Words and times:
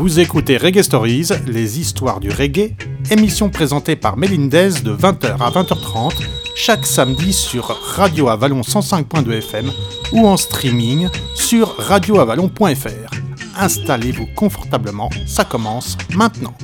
Vous 0.00 0.18
écoutez 0.18 0.56
Reggae 0.56 0.80
Stories, 0.80 1.28
les 1.46 1.78
histoires 1.78 2.20
du 2.20 2.30
reggae, 2.30 2.74
émission 3.10 3.50
présentée 3.50 3.96
par 3.96 4.16
Melindez 4.16 4.80
de 4.82 4.96
20h 4.96 5.36
à 5.38 5.50
20h30 5.50 6.22
chaque 6.56 6.86
samedi 6.86 7.34
sur 7.34 7.66
Radio 7.66 8.30
Avalon 8.30 8.62
105.2 8.62 9.30
FM 9.30 9.70
ou 10.12 10.26
en 10.26 10.38
streaming 10.38 11.10
sur 11.34 11.76
radioavalon.fr. 11.76 13.10
Installez-vous 13.58 14.28
confortablement, 14.34 15.10
ça 15.26 15.44
commence 15.44 15.98
maintenant. 16.14 16.54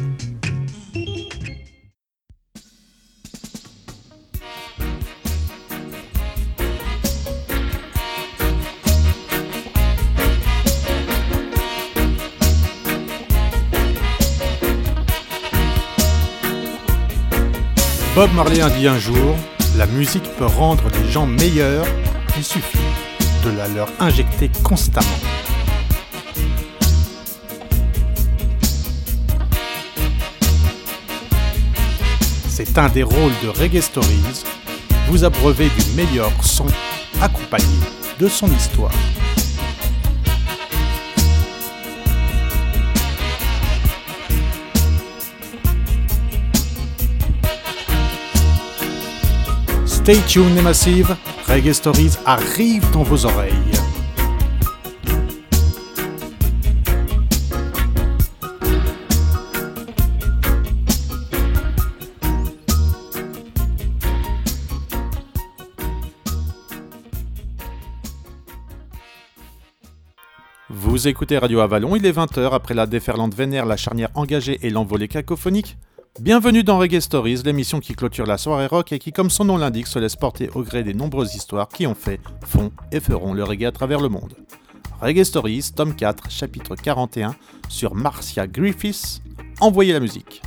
Bob 18.17 18.33
Marley 18.33 18.63
a 18.63 18.71
dit 18.71 18.89
un 18.89 18.99
jour, 18.99 19.37
la 19.77 19.85
musique 19.85 20.25
peut 20.39 20.47
rendre 20.47 20.85
les 20.89 21.13
gens 21.13 21.27
meilleurs, 21.27 21.85
il 22.39 22.43
suffit 22.43 22.79
de 23.45 23.51
la 23.51 23.69
leur 23.69 23.89
injecter 24.01 24.51
constamment. 24.63 25.07
C'est 32.49 32.79
un 32.79 32.89
des 32.89 33.03
rôles 33.03 33.35
de 33.43 33.49
Reggae 33.51 33.83
Stories, 33.83 34.45
vous 35.09 35.23
abreuver 35.25 35.69
du 35.69 35.95
meilleur 35.95 36.33
son 36.43 36.69
accompagné 37.21 37.67
de 38.19 38.29
son 38.29 38.51
histoire. 38.51 38.93
Stay 50.09 50.23
tuned 50.29 50.55
les 50.55 50.63
massives, 50.63 51.17
Reggae 51.49 51.73
Stories 51.73 52.13
arrive 52.25 52.89
dans 52.93 53.03
vos 53.03 53.27
oreilles. 53.27 53.51
Vous 70.71 71.09
écoutez 71.09 71.37
Radio 71.37 71.59
Avalon, 71.59 71.97
il 71.97 72.07
est 72.07 72.13
20h 72.13 72.53
après 72.53 72.75
la 72.75 72.87
déferlante 72.87 73.35
vénère, 73.35 73.67
la 73.67 73.77
charnière 73.77 74.11
engagée 74.15 74.61
et 74.63 74.71
l'envolée 74.71 75.09
cacophonique. 75.09 75.77
Bienvenue 76.19 76.65
dans 76.65 76.79
Reggae 76.79 77.01
Stories, 77.01 77.43
l'émission 77.45 77.79
qui 77.79 77.95
clôture 77.95 78.25
la 78.25 78.39
soirée 78.39 78.67
rock 78.67 78.91
et 78.93 78.99
qui, 78.99 79.13
comme 79.13 79.29
son 79.29 79.45
nom 79.45 79.59
l'indique, 79.59 79.87
se 79.87 79.99
laisse 79.99 80.17
porter 80.17 80.49
au 80.55 80.63
gré 80.63 80.83
des 80.83 80.95
nombreuses 80.95 81.35
histoires 81.35 81.69
qui 81.69 81.87
ont 81.87 81.95
fait, 81.95 82.21
font 82.43 82.73
et 82.91 83.01
feront 83.01 83.35
le 83.35 83.45
reggae 83.45 83.67
à 83.67 83.73
travers 83.73 84.01
le 84.01 84.09
monde. 84.09 84.35
Reggae 85.03 85.25
Stories, 85.25 85.73
tome 85.77 85.95
4, 85.95 86.31
chapitre 86.31 86.75
41, 86.75 87.37
sur 87.69 87.95
Marcia 87.95 88.47
Griffiths. 88.47 89.21
Envoyez 89.61 89.93
la 89.93 90.01
musique. 90.01 90.41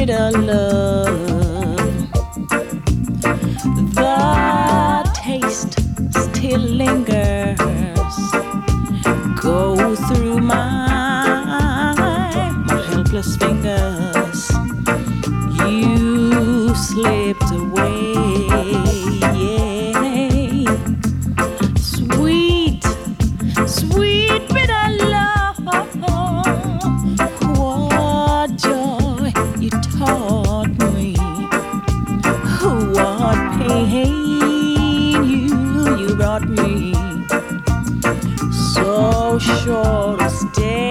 Sweet, 0.00 0.06
bitter 0.06 0.30
love. 0.32 1.20
The 3.94 5.10
taste 5.14 5.74
still 6.22 6.60
lingers. 6.60 7.58
Go 9.40 9.94
through 9.96 10.38
my, 10.38 11.94
my 12.66 12.82
helpless 12.90 13.36
fingers. 13.36 13.59
Short 40.28 40.58
a 40.58 40.89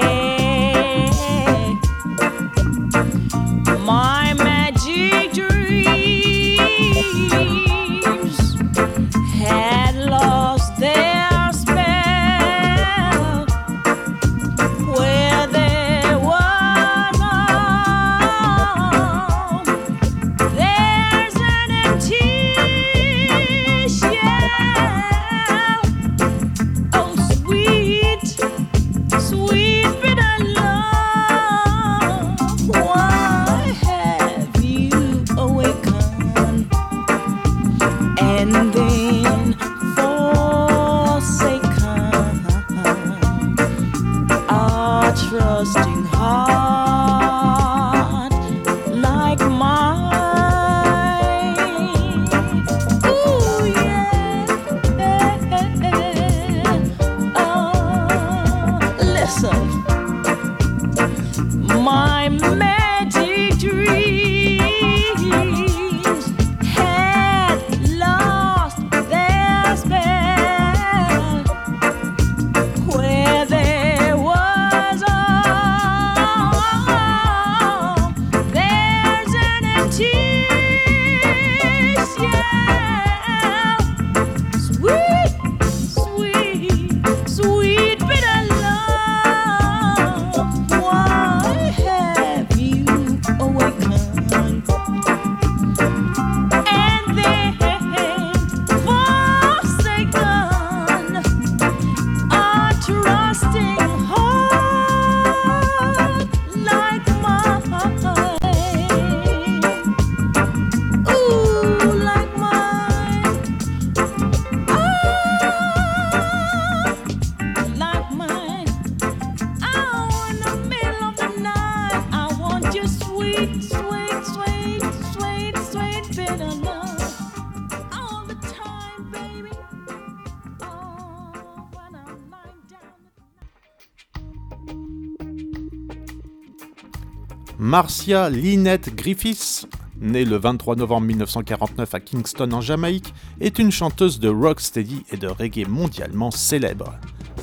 Marcia 137.69 138.31
Lynette 138.31 138.95
Griffiths, 138.95 139.67
née 140.01 140.25
le 140.25 140.37
23 140.37 140.75
novembre 140.75 141.05
1949 141.05 141.93
à 141.93 141.99
Kingston 141.99 142.51
en 142.51 142.61
Jamaïque, 142.61 143.13
est 143.41 143.59
une 143.59 143.71
chanteuse 143.71 144.19
de 144.19 144.27
rocksteady 144.27 145.05
et 145.11 145.17
de 145.17 145.27
reggae 145.27 145.67
mondialement 145.67 146.31
célèbre. 146.31 146.95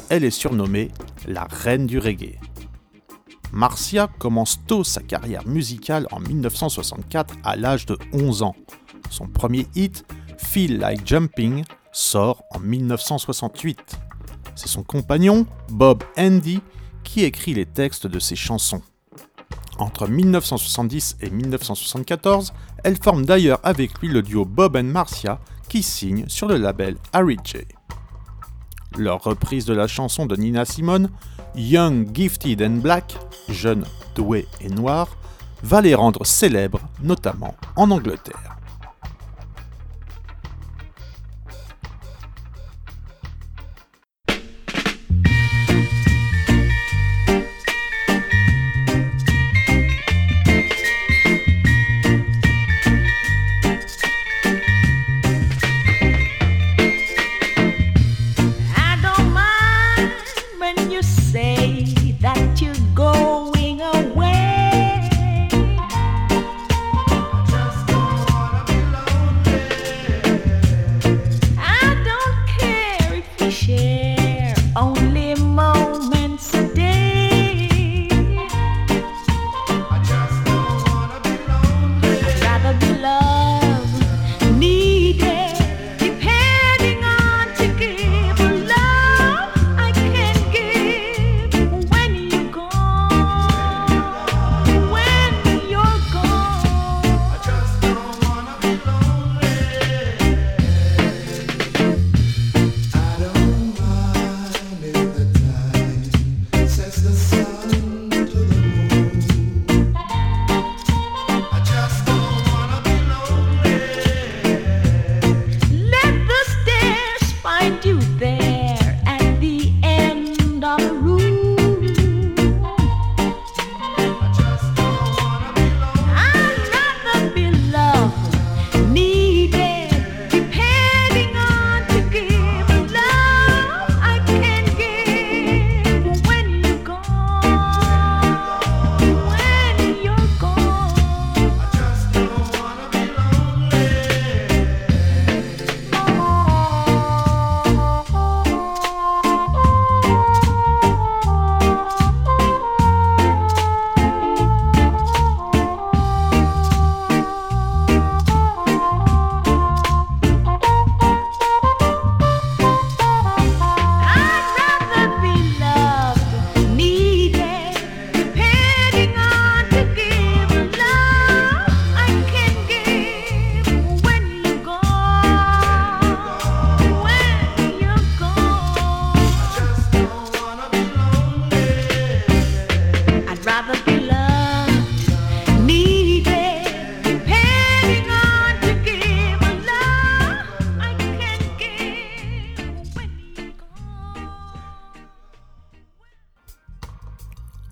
Elle 0.08 0.25
est 0.25 0.32
surnommée 0.32 0.90
la 1.28 1.44
reine 1.44 1.87
du 1.87 2.00
reggae. 2.00 2.40
Marcia 3.52 4.08
commence 4.19 4.58
tôt 4.67 4.82
sa 4.82 5.00
carrière 5.00 5.46
musicale 5.46 6.08
en 6.11 6.19
1964 6.19 7.34
à 7.44 7.55
l'âge 7.55 7.87
de 7.87 7.96
11 8.12 8.43
ans. 8.43 8.56
Son 9.11 9.28
premier 9.28 9.69
hit, 9.76 10.05
Feel 10.38 10.81
Like 10.81 11.06
Jumping, 11.06 11.62
sort 11.93 12.43
en 12.50 12.58
1968. 12.58 13.78
C'est 14.56 14.67
son 14.67 14.82
compagnon, 14.82 15.46
Bob 15.69 16.02
Andy, 16.19 16.62
qui 17.05 17.23
écrit 17.23 17.55
les 17.55 17.67
textes 17.67 18.08
de 18.08 18.19
ses 18.19 18.34
chansons. 18.34 18.82
Entre 19.78 20.08
1970 20.08 21.19
et 21.20 21.31
1974, 21.31 22.52
elle 22.82 22.96
forme 22.96 23.26
d'ailleurs 23.26 23.61
avec 23.62 23.99
lui 24.00 24.08
le 24.08 24.23
duo 24.23 24.44
Bob 24.44 24.76
Marcia 24.78 25.38
qui 25.69 25.82
signe 25.82 26.25
sur 26.28 26.49
le 26.49 26.56
label 26.56 26.96
Harry 27.12 27.37
J. 27.44 27.58
Leur 28.96 29.23
reprise 29.23 29.67
de 29.67 29.75
la 29.75 29.87
chanson 29.87 30.25
de 30.25 30.37
Nina 30.37 30.64
Simone, 30.64 31.11
Young, 31.55 32.08
Gifted 32.14 32.62
and 32.62 32.78
Black, 32.81 33.19
jeune, 33.49 33.84
doué 34.14 34.46
et 34.61 34.70
noir, 34.70 35.08
va 35.62 35.82
les 35.82 35.94
rendre 35.94 36.25
célèbres, 36.25 36.81
notamment 37.02 37.55
en 37.76 37.90
Angleterre. 37.90 38.55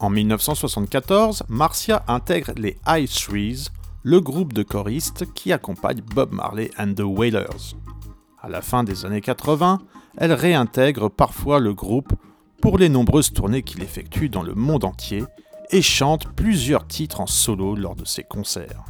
En 0.05 0.11
1974, 0.11 1.45
Marcia 1.49 2.05
intègre 2.09 2.53
les 2.59 2.77
High 2.87 3.09
Threes, 3.09 3.71
le 4.03 4.21
groupe 4.21 4.53
de 4.53 4.63
choristes 4.63 5.25
qui 5.33 5.51
accompagne 5.51 6.03
Bob 6.15 6.31
Marley 6.31 6.71
and 6.79 6.93
the 6.93 7.01
Wailers. 7.01 7.75
À 8.43 8.51
la 8.51 8.61
fin 8.61 8.85
des 8.85 9.07
années 9.07 9.23
80, 9.23 9.79
elle 10.19 10.35
réintègre 10.35 11.09
parfois 11.09 11.59
le 11.59 11.73
groupe 11.73 12.13
pour 12.61 12.77
les 12.77 12.91
nombreuses 12.91 13.33
tournées 13.33 13.63
qu'il 13.63 13.83
effectue 13.83 14.29
dans 14.29 14.43
le 14.43 14.53
monde 14.53 14.85
entier 14.85 15.25
et 15.71 15.81
chante 15.81 16.29
plusieurs 16.37 16.87
titres 16.87 17.23
en 17.23 17.27
solo 17.27 17.75
lors 17.75 17.97
de 17.97 18.05
ses 18.05 18.25
concerts. 18.25 18.85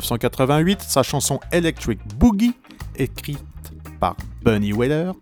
1988, 0.00 0.80
sa 0.80 1.02
chanson 1.02 1.40
Electric 1.52 2.00
Boogie, 2.16 2.54
écrite 2.96 3.44
par 4.00 4.16
Bunny 4.42 4.72
Wailer, 4.72 5.12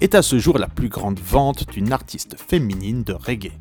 est 0.00 0.14
à 0.14 0.22
ce 0.22 0.38
jour 0.38 0.58
la 0.58 0.66
plus 0.66 0.88
grande 0.88 1.20
vente 1.20 1.70
d'une 1.70 1.92
artiste 1.92 2.36
féminine 2.38 3.04
de 3.04 3.12
reggae. 3.12 3.52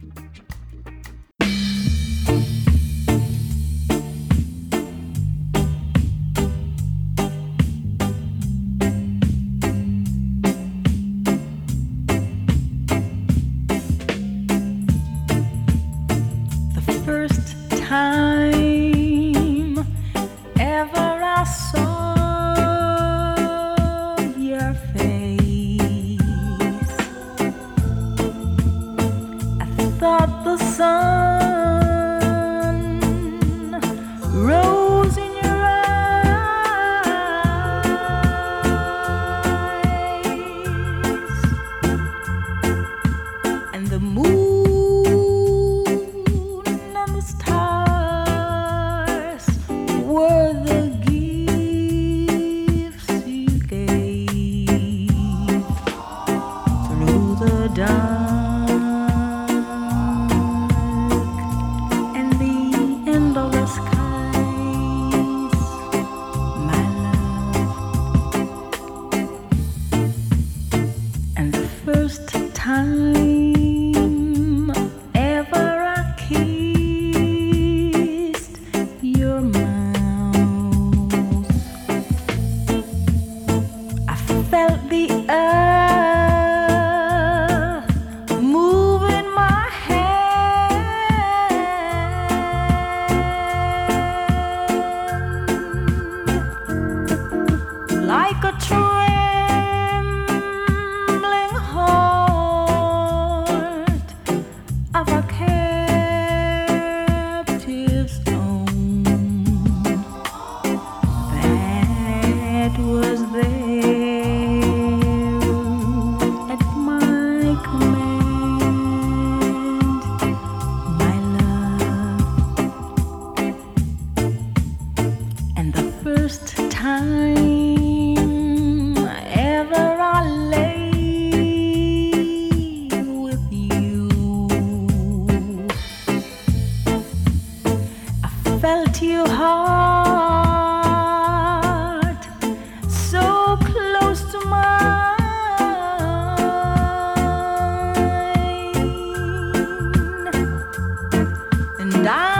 and 151.83 152.07
I 152.07 152.32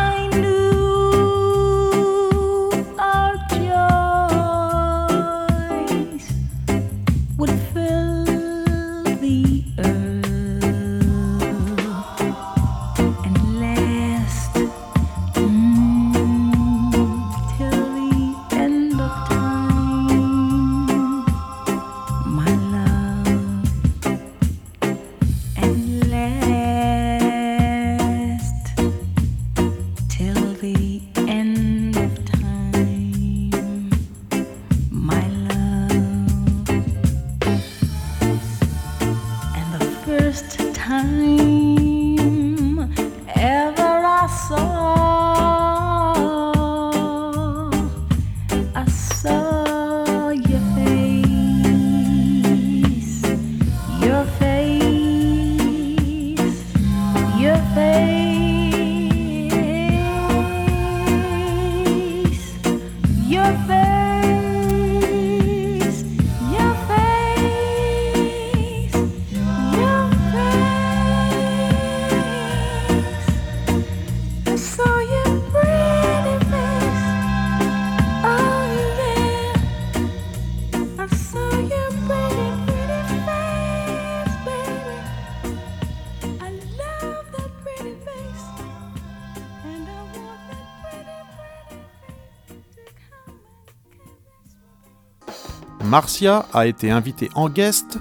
Marcia 95.94 96.48
a 96.54 96.66
été 96.66 96.90
invitée 96.90 97.30
en 97.36 97.50
guest 97.50 98.00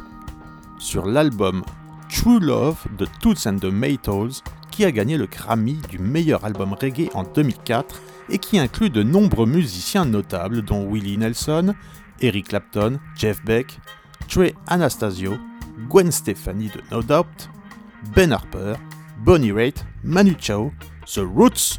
sur 0.79 1.05
l'album 1.05 1.63
True 2.09 2.41
Love 2.41 2.79
de 2.97 3.07
Toots 3.21 3.47
and 3.47 3.59
the 3.59 3.67
Maytals 3.67 4.41
qui 4.71 4.87
a 4.87 4.91
gagné 4.91 5.19
le 5.19 5.27
Grammy 5.27 5.79
du 5.91 5.99
meilleur 5.99 6.43
album 6.47 6.73
reggae 6.73 7.11
en 7.13 7.23
2004 7.23 8.01
et 8.31 8.39
qui 8.39 8.59
inclut 8.59 8.89
de 8.89 9.03
nombreux 9.03 9.45
musiciens 9.45 10.07
notables 10.07 10.63
dont 10.63 10.91
Willie 10.91 11.19
Nelson, 11.19 11.75
Eric 12.23 12.49
Clapton, 12.49 12.99
Jeff 13.15 13.45
Beck, 13.45 13.79
Trey 14.27 14.55
Anastasio, 14.69 15.35
Gwen 15.91 16.11
Stefani 16.11 16.69
de 16.69 16.81
No 16.91 17.03
Doubt, 17.03 17.51
Ben 18.17 18.33
Harper, 18.33 18.77
Bonnie 19.19 19.53
Raitt, 19.53 19.85
Manu 20.03 20.35
Chao, 20.41 20.73
The 21.05 21.19
Roots, 21.19 21.79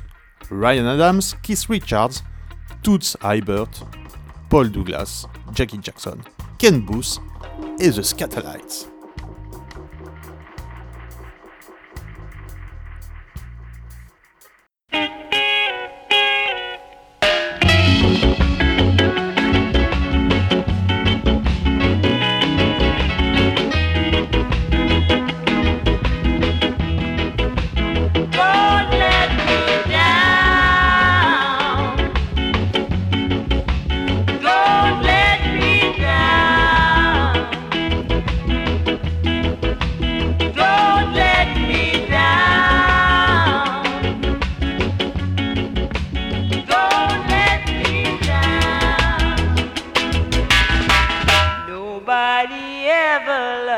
Ryan 0.52 0.86
Adams, 0.86 1.34
Keith 1.42 1.66
Richards, 1.70 2.24
Toots 2.84 3.18
Hibbert, 3.24 3.84
Paul 4.52 4.70
Douglas, 4.70 5.26
Jackie 5.54 5.80
Jackson, 5.82 6.18
Ken 6.58 6.82
Booth 6.82 7.20
et 7.80 7.92
The 7.92 8.02
Scatterlights. 8.02 8.93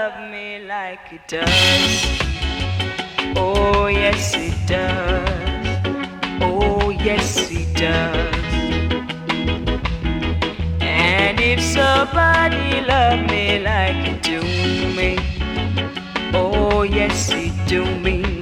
love 0.05 0.29
me 0.29 0.59
like 0.59 1.13
it 1.13 1.27
does. 1.27 1.49
Oh, 3.35 3.87
yes, 3.87 4.35
it 4.35 4.55
does. 4.67 5.79
Oh, 6.41 6.89
yes, 6.91 7.49
it 7.49 7.73
does. 7.73 8.35
And 10.81 11.39
if 11.39 11.59
somebody 11.59 12.81
loved 12.81 13.31
me 13.31 13.59
like 13.59 14.01
it 14.11 14.21
do 14.21 14.41
me, 14.99 15.17
oh, 16.35 16.83
yes, 16.83 17.31
it 17.31 17.53
do 17.67 17.83
me. 17.99 18.34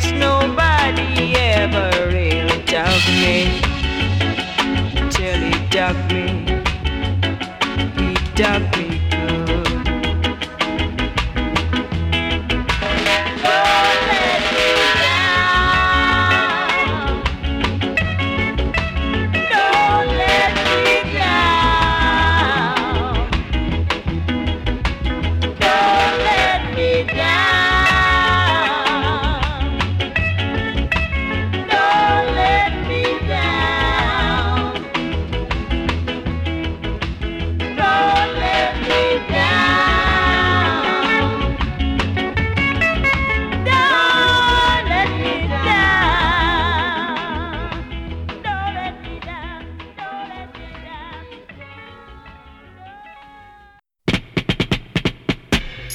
guess 0.00 0.12
nobody 0.12 1.34
ever 1.34 2.06
really 2.06 2.62
told 2.62 3.04
me. 3.20 3.67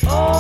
Oh. 0.02 0.33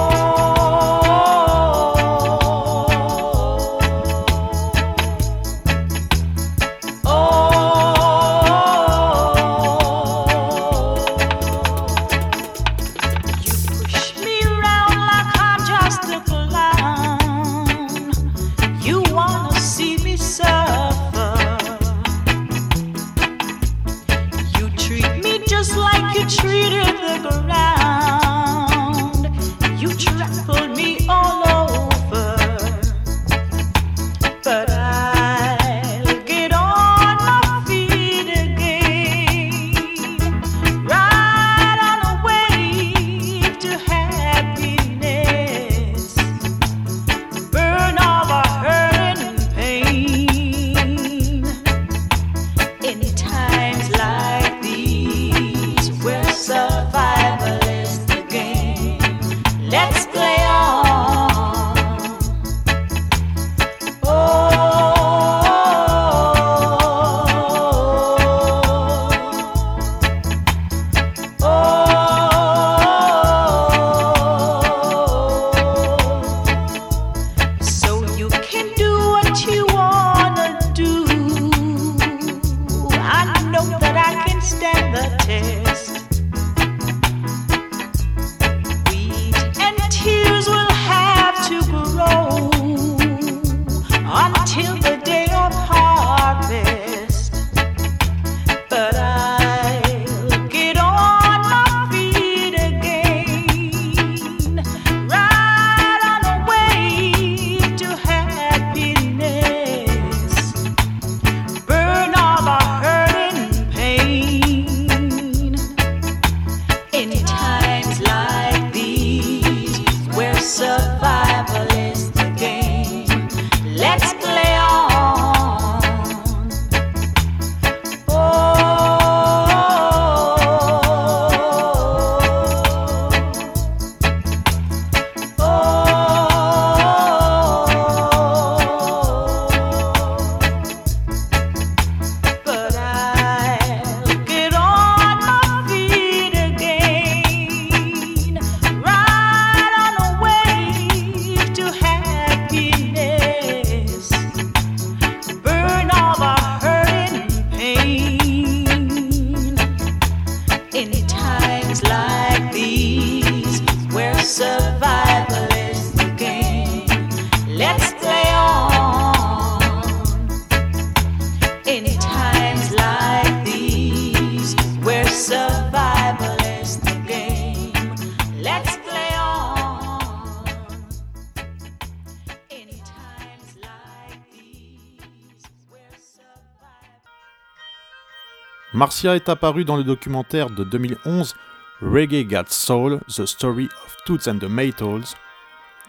Marcia 188.83 189.15
est 189.15 189.29
apparue 189.29 189.63
dans 189.63 189.77
le 189.77 189.85
documentaire 189.85 190.49
de 190.49 190.65
2011 190.65 191.35
Reggae 191.81 192.27
Got 192.27 192.49
Soul, 192.49 192.99
The 193.07 193.25
Story 193.25 193.69
of 193.85 193.95
Toots 194.05 194.27
and 194.29 194.39
the 194.39 194.49
Maytals. 194.49 195.15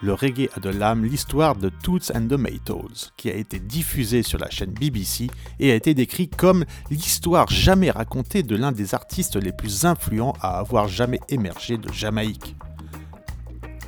Le 0.01 0.13
reggae 0.13 0.47
a 0.55 0.61
de 0.61 0.69
l'âme, 0.69 1.03
l'histoire 1.03 1.57
de 1.57 1.67
Toots 1.67 2.09
and 2.15 2.29
the 2.29 2.39
Maytals, 2.39 3.11
qui 3.17 3.29
a 3.29 3.33
été 3.33 3.59
diffusée 3.59 4.23
sur 4.23 4.39
la 4.39 4.49
chaîne 4.49 4.71
BBC 4.71 5.29
et 5.59 5.73
a 5.73 5.75
été 5.75 5.93
décrit 5.93 6.29
comme 6.29 6.63
l'histoire 6.89 7.49
jamais 7.49 7.91
racontée 7.91 8.43
de 8.43 8.55
l'un 8.55 8.71
des 8.71 8.95
artistes 8.95 9.35
les 9.35 9.51
plus 9.51 9.83
influents 9.83 10.33
à 10.39 10.57
avoir 10.57 10.87
jamais 10.87 11.19
émergé 11.27 11.77
de 11.77 11.91
Jamaïque. 11.91 12.55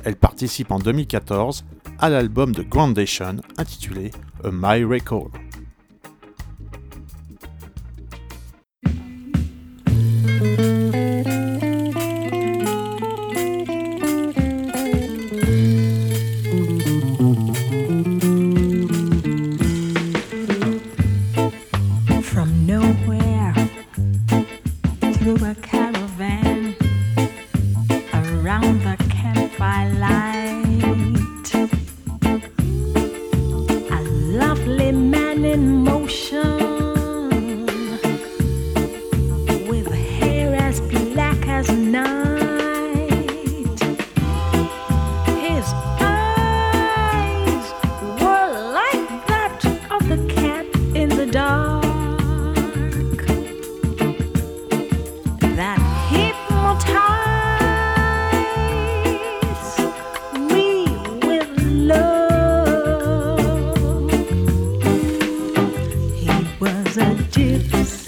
Elle 0.04 0.16
participe 0.16 0.70
en 0.70 0.80
2014 0.80 1.64
à 1.98 2.10
l'album 2.10 2.54
de 2.54 2.62
Groundation 2.62 3.36
intitulé 3.56 4.10
A 4.44 4.50
My 4.52 4.84
Record. 4.84 5.30
Yes. 67.70 68.07